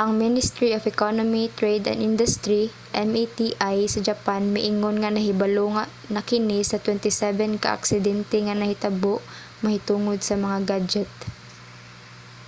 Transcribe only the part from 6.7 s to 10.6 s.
sa 27 ka aksidente nga nahitabo mahitungod sa mga